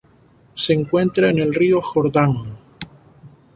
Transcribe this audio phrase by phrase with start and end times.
[0.55, 2.57] Se encuentra en el río Jordán.